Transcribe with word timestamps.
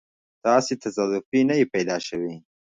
ته 0.41 0.47
هسې 0.55 0.73
تصادفي 0.83 1.39
نه 1.49 1.55
يې 1.59 1.65
پیدا 1.73 1.97
شوی. 2.07 2.35